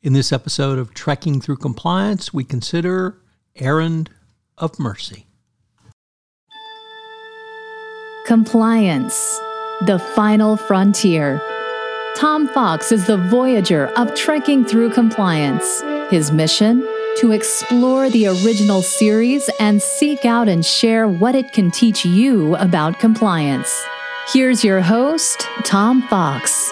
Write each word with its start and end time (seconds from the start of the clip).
In 0.00 0.12
this 0.12 0.32
episode 0.32 0.78
of 0.78 0.94
Trekking 0.94 1.40
Through 1.40 1.56
Compliance, 1.56 2.32
we 2.32 2.44
consider 2.44 3.20
Errand 3.56 4.10
of 4.56 4.78
Mercy. 4.78 5.26
Compliance, 8.24 9.40
the 9.86 9.98
final 10.14 10.56
frontier. 10.56 11.42
Tom 12.14 12.46
Fox 12.46 12.92
is 12.92 13.08
the 13.08 13.16
voyager 13.16 13.88
of 13.96 14.14
trekking 14.14 14.64
through 14.64 14.90
compliance. 14.90 15.82
His 16.10 16.30
mission? 16.30 16.86
To 17.16 17.32
explore 17.32 18.08
the 18.08 18.28
original 18.28 18.82
series 18.82 19.50
and 19.58 19.82
seek 19.82 20.24
out 20.24 20.48
and 20.48 20.64
share 20.64 21.08
what 21.08 21.34
it 21.34 21.52
can 21.52 21.72
teach 21.72 22.04
you 22.04 22.54
about 22.56 23.00
compliance. 23.00 23.84
Here's 24.32 24.62
your 24.62 24.80
host, 24.80 25.48
Tom 25.64 26.02
Fox. 26.02 26.70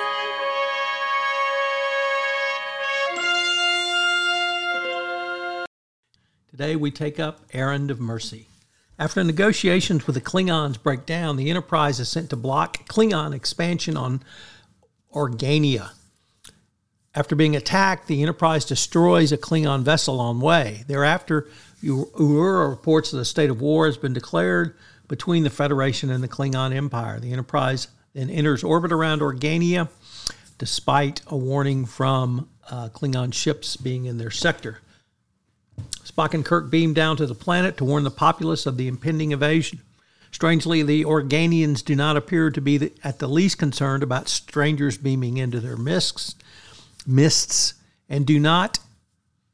Today 6.56 6.74
we 6.74 6.90
take 6.90 7.20
up 7.20 7.40
Errand 7.52 7.90
of 7.90 8.00
Mercy. 8.00 8.48
After 8.98 9.22
negotiations 9.22 10.06
with 10.06 10.14
the 10.14 10.22
Klingons 10.22 10.82
break 10.82 11.04
down, 11.04 11.36
the 11.36 11.50
Enterprise 11.50 12.00
is 12.00 12.08
sent 12.08 12.30
to 12.30 12.36
block 12.36 12.88
Klingon 12.88 13.34
expansion 13.34 13.94
on 13.94 14.22
Organia. 15.12 15.90
After 17.14 17.36
being 17.36 17.54
attacked, 17.54 18.06
the 18.06 18.22
Enterprise 18.22 18.64
destroys 18.64 19.32
a 19.32 19.36
Klingon 19.36 19.82
vessel 19.82 20.18
on 20.18 20.40
way. 20.40 20.84
Thereafter, 20.86 21.46
Uhura 21.84 22.70
reports 22.70 23.10
that 23.10 23.18
a 23.18 23.26
state 23.26 23.50
of 23.50 23.60
war 23.60 23.84
has 23.84 23.98
been 23.98 24.14
declared 24.14 24.78
between 25.08 25.42
the 25.42 25.50
Federation 25.50 26.08
and 26.08 26.24
the 26.24 26.28
Klingon 26.28 26.74
Empire. 26.74 27.20
The 27.20 27.32
Enterprise 27.32 27.88
then 28.14 28.30
enters 28.30 28.64
orbit 28.64 28.92
around 28.92 29.20
Organia, 29.20 29.90
despite 30.56 31.20
a 31.26 31.36
warning 31.36 31.84
from 31.84 32.48
uh, 32.70 32.88
Klingon 32.88 33.34
ships 33.34 33.76
being 33.76 34.06
in 34.06 34.16
their 34.16 34.30
sector. 34.30 34.80
Spock 36.04 36.34
and 36.34 36.44
Kirk 36.44 36.70
beam 36.70 36.94
down 36.94 37.16
to 37.16 37.26
the 37.26 37.34
planet 37.34 37.76
to 37.76 37.84
warn 37.84 38.04
the 38.04 38.10
populace 38.10 38.66
of 38.66 38.76
the 38.76 38.88
impending 38.88 39.32
invasion. 39.32 39.80
Strangely, 40.30 40.82
the 40.82 41.04
Organians 41.04 41.84
do 41.84 41.94
not 41.94 42.16
appear 42.16 42.50
to 42.50 42.60
be 42.60 42.92
at 43.02 43.18
the 43.18 43.28
least 43.28 43.58
concerned 43.58 44.02
about 44.02 44.28
strangers 44.28 44.96
beaming 44.98 45.36
into 45.36 45.60
their 45.60 45.76
mists, 45.76 46.34
mists 47.06 47.74
and 48.08 48.26
do 48.26 48.38
not 48.38 48.78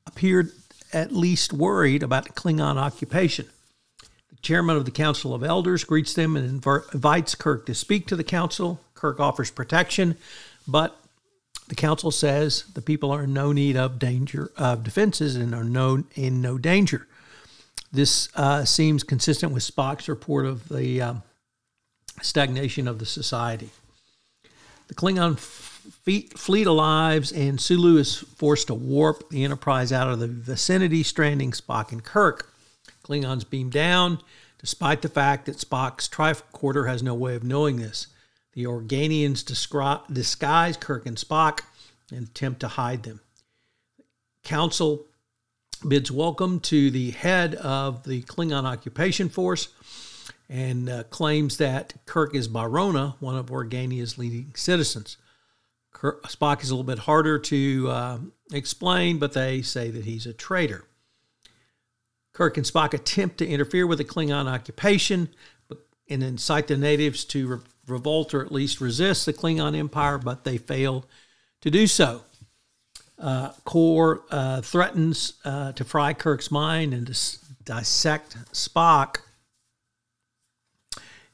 appear 0.07 0.51
at 0.93 1.13
least 1.13 1.53
worried 1.53 2.03
about 2.03 2.25
the 2.25 2.33
Klingon 2.33 2.77
occupation. 2.77 3.47
The 4.31 4.37
chairman 4.43 4.77
of 4.77 4.85
the 4.85 4.91
Council 4.91 5.35
of 5.35 5.43
Elders 5.43 5.85
greets 5.85 6.15
them 6.15 6.37
and 6.37 6.65
invites 6.93 7.35
Kirk 7.35 7.67
to 7.67 7.75
speak 7.75 8.07
to 8.09 8.17
the 8.17 8.25
council. 8.25 8.81
Kirk 8.95 9.21
offers 9.21 9.51
protection, 9.51 10.17
but 10.67 11.02
the 11.69 11.75
council 11.75 12.11
says 12.11 12.65
the 12.75 12.83
people 12.83 13.11
are 13.11 13.25
in 13.25 13.33
no 13.33 13.53
need 13.53 13.77
of 13.77 13.99
danger 13.99 14.51
of 14.57 14.83
defenses 14.83 15.37
and 15.37 15.55
are 15.55 15.65
no, 15.65 16.05
in 16.15 16.43
no 16.43 16.59
danger. 16.59 17.07
This 17.93 18.29
uh, 18.35 18.65
seems 18.65 19.03
consistent 19.03 19.53
with 19.53 19.63
Spock's 19.63 20.09
report 20.09 20.47
of 20.47 20.69
the 20.69 21.01
um, 21.01 21.23
stagnation 22.21 22.89
of 22.89 22.99
the 22.99 23.07
society. 23.07 23.71
The 24.89 24.95
Klingon 24.95 25.35
f- 25.35 25.87
fleet 26.37 26.67
arrives, 26.67 27.33
and 27.33 27.61
Sulu 27.61 27.99
is 27.99 28.17
forced 28.17 28.67
to 28.69 28.75
warp 28.75 29.29
the 29.31 29.45
Enterprise 29.45 29.93
out 29.93 30.09
of 30.09 30.19
the 30.21 30.29
vicinity, 30.29 31.03
stranding 31.03 31.53
Spock 31.53 31.93
and 31.93 32.03
Kirk. 32.03 32.53
Klingons 33.05 33.49
beam 33.49 33.71
down, 33.71 34.21
despite 34.59 35.03
the 35.03 35.09
fact 35.09 35.47
that 35.47 35.57
Spock's 35.57 36.09
tricorder 36.09 36.89
has 36.89 37.03
no 37.03 37.15
way 37.15 37.35
of 37.35 37.45
knowing 37.45 37.77
this. 37.77 38.07
The 38.55 38.65
Organians 38.65 39.45
disguise 40.13 40.77
Kirk 40.77 41.07
and 41.07 41.17
Spock 41.17 41.61
and 42.11 42.29
attempt 42.29 42.61
to 42.61 42.69
hide 42.69 43.03
them. 43.03 43.21
Council 44.45 45.07
bids 45.87 46.11
welcome 46.11 46.61
to 46.61 46.91
the 46.91 47.11
head 47.13 47.55
of 47.57 48.05
the 48.05 48.23
Klingon 48.23 48.65
occupation 48.65 49.29
force 49.29 49.69
and 50.49 50.89
uh, 50.89 51.03
claims 51.05 51.57
that 51.57 51.95
Kirk 52.05 52.35
is 52.35 52.47
Baroner, 52.47 53.15
one 53.21 53.37
of 53.37 53.51
Organia's 53.51 54.19
leading 54.19 54.53
citizens. 54.55 55.17
Kirk, 55.93 56.23
Spock 56.25 56.63
is 56.63 56.71
a 56.71 56.75
little 56.75 56.85
bit 56.85 57.01
harder 57.01 57.39
to 57.39 57.89
uh, 57.89 58.19
explain, 58.53 59.19
but 59.19 59.33
they 59.33 59.63
say 59.63 59.91
that 59.91 60.05
he's 60.05 60.27
a 60.27 60.33
traitor. 60.33 60.85
Kirk 62.33 62.57
and 62.57 62.67
Spock 62.67 62.93
attempt 62.93 63.39
to 63.39 63.47
interfere 63.47 63.87
with 63.87 63.99
the 63.99 64.05
Klingon 64.05 64.47
occupation 64.47 65.29
and 66.09 66.23
incite 66.23 66.67
the 66.67 66.77
natives 66.77 67.25
to 67.25 67.47
re- 67.47 67.59
revolt 67.87 68.35
or 68.35 68.45
at 68.45 68.53
least 68.53 68.81
resist 68.81 69.27
the 69.27 69.33
Klingon 69.33 69.77
Empire, 69.77 70.19
but 70.19 70.45
they 70.45 70.59
fail 70.59 71.05
to 71.61 71.71
do 71.71 71.87
so. 71.87 72.23
Uh, 73.19 73.53
Kor 73.65 74.23
uh, 74.31 74.61
threatens 74.63 75.35
uh, 75.45 75.73
to 75.73 75.85
fry 75.85 76.13
Kirk's 76.13 76.51
mind 76.51 76.93
and 76.93 77.07
to 77.07 77.39
dissect 77.65 78.37
Spock, 78.53 79.19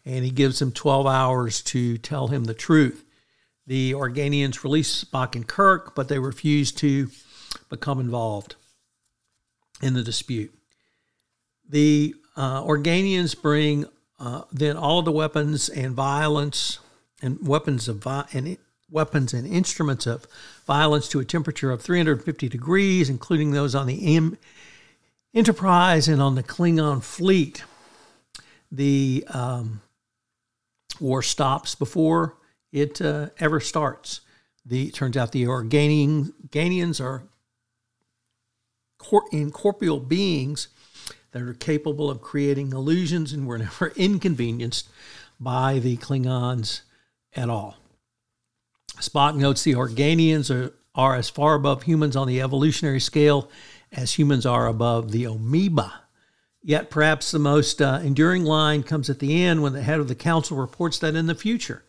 and 0.04 0.24
he 0.24 0.30
gives 0.30 0.60
him 0.60 0.72
12 0.72 1.06
hours 1.06 1.62
to 1.62 1.98
tell 1.98 2.28
him 2.28 2.44
the 2.44 2.54
truth. 2.54 3.04
The 3.66 3.92
Organians 3.92 4.64
release 4.64 5.04
Spock 5.04 5.34
and 5.34 5.46
Kirk, 5.46 5.94
but 5.94 6.08
they 6.08 6.18
refuse 6.18 6.72
to 6.72 7.10
become 7.68 8.00
involved 8.00 8.56
in 9.82 9.94
the 9.94 10.02
dispute. 10.02 10.52
The 11.68 12.14
uh, 12.36 12.62
Organians 12.62 13.40
bring 13.40 13.86
uh, 14.18 14.42
then 14.52 14.76
all 14.76 15.02
the 15.02 15.12
weapons 15.12 15.68
and 15.68 15.94
violence 15.94 16.78
and 17.22 17.46
weapons 17.46 17.88
of 17.88 17.98
vi- 17.98 18.26
and 18.32 18.56
weapons 18.90 19.34
and 19.34 19.46
instruments 19.46 20.06
of 20.06 20.26
violence 20.66 21.08
to 21.08 21.20
a 21.20 21.24
temperature 21.24 21.70
of 21.70 21.82
350 21.82 22.48
degrees, 22.48 23.10
including 23.10 23.52
those 23.52 23.74
on 23.74 23.86
the 23.86 24.16
M- 24.16 24.38
Enterprise 25.34 26.08
and 26.08 26.22
on 26.22 26.34
the 26.34 26.42
Klingon 26.42 27.02
fleet. 27.02 27.62
The 28.72 29.24
um, 29.28 29.82
war 31.00 31.22
stops 31.22 31.74
before 31.74 32.36
it 32.72 33.00
uh, 33.00 33.28
ever 33.38 33.60
starts. 33.60 34.20
The 34.64 34.90
turns 34.90 35.16
out 35.16 35.32
the 35.32 35.44
Organians 35.44 37.00
are 37.00 37.22
cor- 38.98 39.24
incorporeal 39.32 40.00
beings 40.00 40.68
that 41.32 41.42
are 41.42 41.54
capable 41.54 42.10
of 42.10 42.20
creating 42.20 42.72
illusions 42.72 43.32
and 43.32 43.46
were 43.46 43.58
never 43.58 43.88
inconvenienced 43.96 44.88
by 45.40 45.78
the 45.78 45.96
Klingons 45.96 46.82
at 47.34 47.48
all. 47.48 47.76
Spock 48.96 49.36
notes 49.36 49.62
the 49.62 49.74
Organians 49.74 50.54
are, 50.54 50.74
are 50.94 51.14
as 51.14 51.30
far 51.30 51.54
above 51.54 51.84
humans 51.84 52.16
on 52.16 52.26
the 52.26 52.40
evolutionary 52.40 53.00
scale 53.00 53.50
as 53.92 54.14
humans 54.14 54.44
are 54.44 54.66
above 54.66 55.12
the 55.12 55.24
amoeba. 55.24 56.02
Yet 56.62 56.90
perhaps 56.90 57.30
the 57.30 57.38
most 57.38 57.80
uh, 57.80 58.00
enduring 58.02 58.44
line 58.44 58.82
comes 58.82 59.08
at 59.08 59.20
the 59.20 59.44
end 59.44 59.62
when 59.62 59.72
the 59.72 59.82
head 59.82 60.00
of 60.00 60.08
the 60.08 60.14
council 60.14 60.56
reports 60.56 60.98
that 60.98 61.14
in 61.14 61.26
the 61.26 61.34
future, 61.34 61.84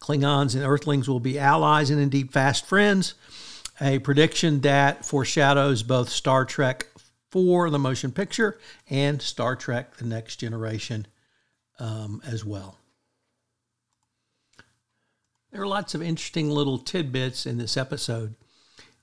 Klingons 0.00 0.54
and 0.54 0.64
Earthlings 0.64 1.08
will 1.08 1.20
be 1.20 1.38
allies 1.38 1.90
and 1.90 2.00
indeed 2.00 2.32
fast 2.32 2.66
friends, 2.66 3.14
a 3.80 3.98
prediction 3.98 4.60
that 4.62 5.04
foreshadows 5.04 5.82
both 5.82 6.08
Star 6.08 6.44
Trek 6.44 6.86
4, 7.36 7.68
the 7.68 7.78
motion 7.78 8.12
picture, 8.12 8.58
and 8.88 9.20
Star 9.20 9.56
Trek 9.56 9.98
The 9.98 10.06
Next 10.06 10.36
Generation 10.36 11.06
um, 11.78 12.22
as 12.26 12.46
well. 12.46 12.78
There 15.52 15.60
are 15.60 15.66
lots 15.66 15.94
of 15.94 16.00
interesting 16.00 16.48
little 16.48 16.78
tidbits 16.78 17.44
in 17.44 17.58
this 17.58 17.76
episode. 17.76 18.36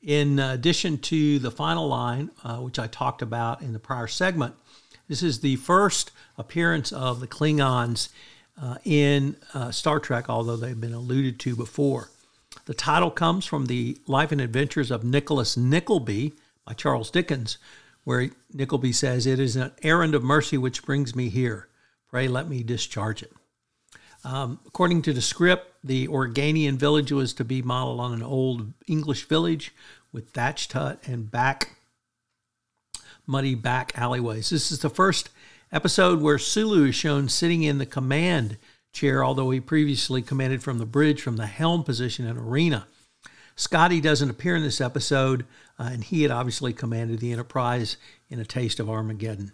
In 0.02 0.40
addition 0.40 0.98
to 0.98 1.38
the 1.38 1.52
final 1.52 1.88
line, 1.88 2.32
uh, 2.44 2.58
which 2.58 2.80
I 2.80 2.88
talked 2.88 3.22
about 3.22 3.62
in 3.62 3.72
the 3.72 3.78
prior 3.78 4.08
segment, 4.08 4.56
this 5.08 5.22
is 5.22 5.42
the 5.42 5.58
first 5.58 6.10
appearance 6.36 6.92
of 6.92 7.20
the 7.20 7.28
Klingons 7.28 8.10
uh, 8.60 8.78
in 8.84 9.36
uh, 9.54 9.70
Star 9.70 10.00
Trek, 10.00 10.28
although 10.28 10.58
they've 10.58 10.82
been 10.82 10.96
alluded 10.96 11.40
to 11.42 11.56
before. 11.56 12.10
The 12.66 12.74
title 12.74 13.12
comes 13.12 13.46
from 13.46 13.68
the 13.68 14.00
Life 14.08 14.32
and 14.32 14.42
Adventures 14.42 14.90
of 14.90 15.04
Nicholas 15.04 15.56
Nickleby 15.56 16.34
by 16.66 16.74
Charles 16.74 17.12
Dickens, 17.12 17.60
where 18.04 18.30
Nickleby 18.54 18.92
says, 18.92 19.26
It 19.26 19.40
is 19.40 19.56
an 19.56 19.72
errand 19.82 20.16
of 20.16 20.24
mercy 20.24 20.58
which 20.58 20.84
brings 20.84 21.16
me 21.16 21.30
here. 21.30 21.68
Pray 22.10 22.28
let 22.28 22.48
me 22.48 22.64
discharge 22.64 23.24
it. 23.24 23.32
Um, 24.24 24.60
according 24.66 25.02
to 25.04 25.14
the 25.14 25.22
script, 25.22 25.74
the 25.84 26.08
Organian 26.08 26.78
village 26.78 27.12
was 27.12 27.34
to 27.34 27.44
be 27.44 27.62
modeled 27.62 28.00
on 28.00 28.14
an 28.14 28.24
old 28.24 28.72
English 28.88 29.28
village 29.28 29.74
with 30.12 30.30
thatched 30.30 30.74
hut 30.74 31.00
and 31.06 31.30
back 31.30 31.76
muddy 33.26 33.56
back 33.56 33.98
alleyways. 33.98 34.50
This 34.50 34.72
is 34.72 34.80
the 34.80 34.90
first 34.90 35.30
episode 35.72 36.22
where 36.22 36.38
Sulu 36.38 36.86
is 36.86 36.96
shown 36.96 37.30
sitting 37.30 37.64
in 37.64 37.78
the 37.78 37.86
command 37.86 38.58
chair, 38.92 39.24
although 39.24 39.50
he 39.50 39.60
previously 39.60 40.22
commanded 40.22 40.62
from 40.62 40.78
the 40.78 40.86
bridge 40.86 41.22
from 41.22 41.38
the 41.38 41.48
helm 41.48 41.84
position 41.84 42.26
in 42.28 42.38
Arena. 42.38 42.86
Scotty 43.56 44.02
doesn't 44.02 44.30
appear 44.30 44.56
in 44.56 44.64
this 44.64 44.82
episode, 44.82 45.46
uh, 45.80 45.90
and 45.92 46.04
he 46.04 46.24
had 46.24 46.32
obviously 46.32 46.74
commanded 46.74 47.20
the 47.20 47.32
Enterprise 47.32 47.98
in 48.30 48.40
A 48.40 48.46
Taste 48.46 48.80
of 48.80 48.90
Armageddon. 48.90 49.52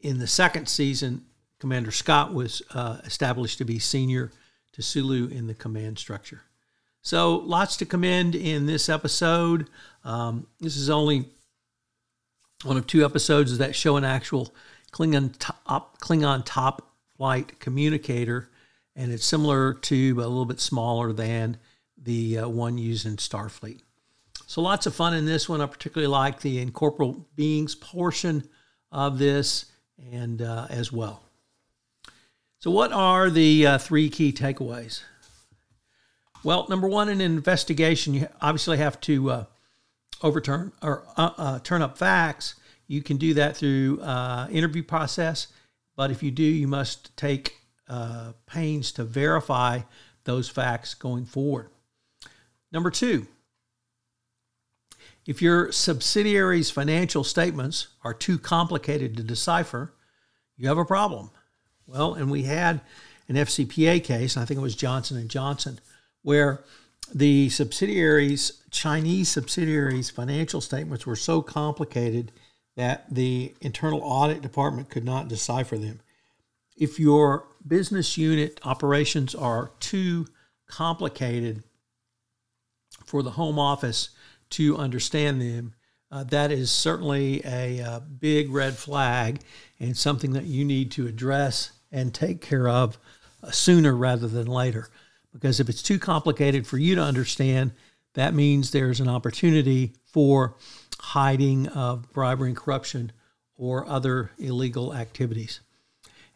In 0.00 0.18
the 0.18 0.26
second 0.26 0.68
season, 0.68 1.24
Commander 1.58 1.90
Scott 1.90 2.32
was 2.32 2.62
uh, 2.70 2.98
established 3.04 3.58
to 3.58 3.64
be 3.64 3.78
senior 3.78 4.30
to 4.72 4.82
Sulu 4.82 5.28
in 5.28 5.48
the 5.48 5.54
command 5.54 5.98
structure. 5.98 6.42
So, 7.02 7.36
lots 7.36 7.76
to 7.78 7.86
commend 7.86 8.34
in 8.34 8.66
this 8.66 8.88
episode. 8.88 9.68
Um, 10.04 10.46
this 10.60 10.76
is 10.76 10.90
only 10.90 11.26
one 12.64 12.76
of 12.76 12.86
two 12.86 13.04
episodes 13.04 13.58
that 13.58 13.74
show 13.74 13.96
an 13.96 14.04
actual 14.04 14.54
Klingon 14.92 15.34
top, 15.38 16.00
Klingon 16.00 16.42
top 16.44 16.92
flight 17.16 17.58
communicator, 17.60 18.48
and 18.94 19.12
it's 19.12 19.24
similar 19.24 19.74
to, 19.74 20.14
but 20.14 20.24
a 20.24 20.28
little 20.28 20.44
bit 20.44 20.60
smaller 20.60 21.12
than 21.12 21.56
the 22.02 22.38
uh, 22.38 22.48
one 22.48 22.78
used 22.78 23.06
in 23.06 23.16
Starfleet. 23.16 23.80
So 24.46 24.62
lots 24.62 24.86
of 24.86 24.94
fun 24.94 25.14
in 25.14 25.26
this 25.26 25.48
one. 25.48 25.60
I 25.60 25.66
particularly 25.66 26.10
like 26.10 26.40
the 26.40 26.60
incorporeal 26.60 27.26
beings 27.36 27.74
portion 27.74 28.48
of 28.90 29.18
this, 29.18 29.66
and 30.12 30.40
uh, 30.40 30.66
as 30.70 30.92
well. 30.92 31.22
So, 32.60 32.70
what 32.70 32.92
are 32.92 33.30
the 33.30 33.66
uh, 33.66 33.78
three 33.78 34.08
key 34.08 34.32
takeaways? 34.32 35.02
Well, 36.42 36.66
number 36.68 36.88
one, 36.88 37.08
in 37.08 37.20
an 37.20 37.32
investigation, 37.32 38.14
you 38.14 38.28
obviously 38.40 38.78
have 38.78 39.00
to 39.02 39.30
uh, 39.30 39.44
overturn 40.22 40.72
or 40.82 41.04
uh, 41.16 41.30
uh, 41.36 41.58
turn 41.60 41.82
up 41.82 41.98
facts. 41.98 42.54
You 42.86 43.02
can 43.02 43.16
do 43.16 43.34
that 43.34 43.56
through 43.56 44.00
uh, 44.00 44.48
interview 44.50 44.82
process, 44.82 45.48
but 45.94 46.10
if 46.10 46.22
you 46.22 46.30
do, 46.30 46.42
you 46.42 46.66
must 46.66 47.16
take 47.16 47.54
pains 48.46 48.92
to 48.92 49.04
verify 49.04 49.80
those 50.24 50.48
facts 50.48 50.94
going 50.94 51.24
forward. 51.24 51.70
Number 52.70 52.90
two, 52.90 53.26
if 55.26 55.42
your 55.42 55.72
subsidiary's 55.72 56.70
financial 56.70 57.24
statements 57.24 57.88
are 58.02 58.14
too 58.14 58.38
complicated 58.38 59.16
to 59.16 59.22
decipher, 59.22 59.92
you 60.56 60.68
have 60.68 60.78
a 60.78 60.84
problem. 60.84 61.30
Well, 61.86 62.14
and 62.14 62.30
we 62.30 62.42
had 62.42 62.80
an 63.28 63.36
FCPA 63.36 64.02
case, 64.04 64.36
I 64.36 64.44
think 64.44 64.58
it 64.58 64.62
was 64.62 64.74
Johnson 64.74 65.16
and 65.18 65.28
Johnson, 65.28 65.80
where 66.22 66.64
the 67.14 67.48
subsidiaries, 67.48 68.62
Chinese 68.70 69.28
subsidiaries' 69.28 70.10
financial 70.10 70.60
statements 70.60 71.06
were 71.06 71.16
so 71.16 71.42
complicated 71.42 72.32
that 72.76 73.12
the 73.12 73.54
internal 73.60 74.00
audit 74.02 74.40
department 74.40 74.88
could 74.88 75.04
not 75.04 75.28
decipher 75.28 75.76
them. 75.76 76.00
If 76.76 76.98
your 76.98 77.46
business 77.66 78.16
unit 78.16 78.60
operations 78.64 79.34
are 79.34 79.72
too 79.80 80.26
complicated 80.66 81.64
for 83.08 83.22
the 83.22 83.32
home 83.32 83.58
office 83.58 84.10
to 84.50 84.76
understand 84.76 85.40
them, 85.40 85.74
uh, 86.10 86.24
that 86.24 86.50
is 86.50 86.70
certainly 86.70 87.42
a, 87.44 87.78
a 87.78 87.84
uh, 87.84 88.00
big 88.00 88.50
red 88.50 88.74
flag 88.76 89.40
and 89.80 89.96
something 89.96 90.32
that 90.32 90.44
you 90.44 90.64
need 90.64 90.90
to 90.92 91.06
address 91.06 91.72
and 91.92 92.14
take 92.14 92.40
care 92.40 92.68
of 92.68 92.98
uh, 93.42 93.50
sooner 93.50 93.96
rather 93.96 94.26
than 94.26 94.46
later. 94.46 94.88
Because 95.32 95.60
if 95.60 95.68
it's 95.68 95.82
too 95.82 95.98
complicated 95.98 96.66
for 96.66 96.78
you 96.78 96.94
to 96.94 97.02
understand, 97.02 97.72
that 98.14 98.34
means 98.34 98.70
there's 98.70 99.00
an 99.00 99.08
opportunity 99.08 99.94
for 100.06 100.56
hiding 101.00 101.68
of 101.68 102.12
bribery 102.12 102.48
and 102.48 102.56
corruption 102.56 103.12
or 103.56 103.86
other 103.86 104.30
illegal 104.38 104.94
activities. 104.94 105.60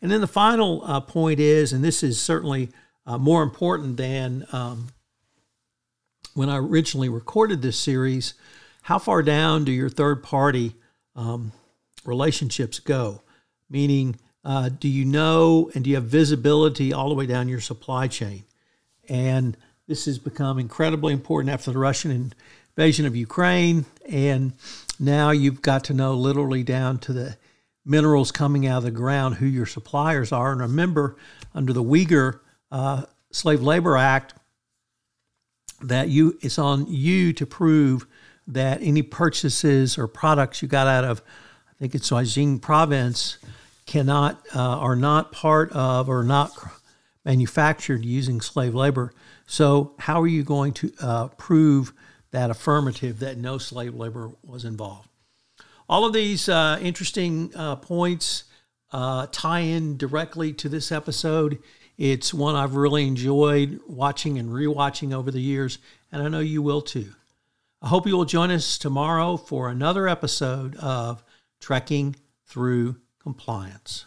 And 0.00 0.10
then 0.10 0.20
the 0.20 0.26
final 0.26 0.82
uh, 0.84 1.00
point 1.00 1.40
is, 1.40 1.72
and 1.72 1.82
this 1.82 2.02
is 2.02 2.20
certainly 2.20 2.70
uh, 3.06 3.18
more 3.18 3.42
important 3.42 3.96
than 3.96 4.46
um, 4.52 4.88
when 6.34 6.48
I 6.48 6.56
originally 6.56 7.08
recorded 7.08 7.62
this 7.62 7.78
series, 7.78 8.34
how 8.82 8.98
far 8.98 9.22
down 9.22 9.64
do 9.64 9.72
your 9.72 9.88
third 9.88 10.22
party 10.22 10.74
um, 11.14 11.52
relationships 12.04 12.80
go? 12.80 13.22
Meaning, 13.70 14.16
uh, 14.44 14.70
do 14.70 14.88
you 14.88 15.04
know 15.04 15.70
and 15.74 15.84
do 15.84 15.90
you 15.90 15.96
have 15.96 16.04
visibility 16.04 16.92
all 16.92 17.08
the 17.08 17.14
way 17.14 17.26
down 17.26 17.48
your 17.48 17.60
supply 17.60 18.08
chain? 18.08 18.44
And 19.08 19.56
this 19.86 20.06
has 20.06 20.18
become 20.18 20.58
incredibly 20.58 21.12
important 21.12 21.52
after 21.52 21.70
the 21.70 21.78
Russian 21.78 22.32
invasion 22.76 23.06
of 23.06 23.14
Ukraine. 23.14 23.84
And 24.08 24.52
now 24.98 25.30
you've 25.30 25.62
got 25.62 25.84
to 25.84 25.94
know 25.94 26.14
literally 26.14 26.62
down 26.62 26.98
to 27.00 27.12
the 27.12 27.36
minerals 27.84 28.32
coming 28.32 28.66
out 28.66 28.78
of 28.78 28.84
the 28.84 28.90
ground 28.90 29.36
who 29.36 29.46
your 29.46 29.66
suppliers 29.66 30.32
are. 30.32 30.52
And 30.52 30.60
remember, 30.60 31.16
under 31.54 31.72
the 31.72 31.82
Uyghur 31.82 32.40
uh, 32.70 33.04
Slave 33.30 33.62
Labor 33.62 33.96
Act, 33.96 34.34
that 35.82 36.08
you 36.08 36.38
it's 36.40 36.58
on 36.58 36.86
you 36.88 37.32
to 37.34 37.46
prove 37.46 38.06
that 38.46 38.80
any 38.82 39.02
purchases 39.02 39.98
or 39.98 40.06
products 40.06 40.62
you 40.62 40.68
got 40.68 40.86
out 40.86 41.04
of, 41.04 41.22
I 41.68 41.72
think 41.78 41.94
it's 41.94 42.10
Xinjiang 42.10 42.60
province, 42.60 43.38
cannot 43.86 44.40
uh, 44.54 44.60
are 44.60 44.96
not 44.96 45.32
part 45.32 45.70
of 45.72 46.08
or 46.08 46.22
not 46.22 46.52
manufactured 47.24 48.04
using 48.04 48.40
slave 48.40 48.74
labor. 48.74 49.12
So, 49.46 49.94
how 49.98 50.20
are 50.20 50.26
you 50.26 50.42
going 50.42 50.72
to 50.74 50.92
uh, 51.00 51.28
prove 51.28 51.92
that 52.30 52.50
affirmative 52.50 53.18
that 53.20 53.36
no 53.36 53.58
slave 53.58 53.94
labor 53.94 54.32
was 54.42 54.64
involved? 54.64 55.08
All 55.88 56.04
of 56.04 56.12
these 56.12 56.48
uh, 56.48 56.78
interesting 56.80 57.52
uh, 57.54 57.76
points 57.76 58.44
uh, 58.92 59.26
tie 59.30 59.60
in 59.60 59.96
directly 59.96 60.52
to 60.54 60.68
this 60.68 60.92
episode. 60.92 61.58
It's 61.98 62.32
one 62.32 62.54
I've 62.54 62.74
really 62.74 63.06
enjoyed 63.06 63.80
watching 63.86 64.38
and 64.38 64.48
rewatching 64.50 65.12
over 65.14 65.30
the 65.30 65.40
years, 65.40 65.78
and 66.10 66.22
I 66.22 66.28
know 66.28 66.40
you 66.40 66.62
will 66.62 66.80
too. 66.80 67.12
I 67.80 67.88
hope 67.88 68.06
you 68.06 68.16
will 68.16 68.24
join 68.24 68.50
us 68.50 68.78
tomorrow 68.78 69.36
for 69.36 69.68
another 69.68 70.08
episode 70.08 70.76
of 70.76 71.22
Trekking 71.60 72.16
Through 72.46 72.96
Compliance. 73.20 74.06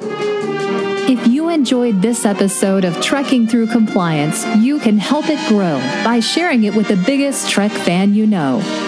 If 0.00 1.26
you 1.26 1.48
enjoyed 1.48 2.02
this 2.02 2.24
episode 2.24 2.84
of 2.84 3.00
Trekking 3.00 3.46
Through 3.46 3.68
Compliance, 3.68 4.44
you 4.56 4.78
can 4.78 4.98
help 4.98 5.28
it 5.28 5.48
grow 5.48 5.78
by 6.04 6.20
sharing 6.20 6.64
it 6.64 6.74
with 6.74 6.88
the 6.88 6.96
biggest 6.96 7.50
Trek 7.50 7.72
fan 7.72 8.14
you 8.14 8.26
know. 8.26 8.87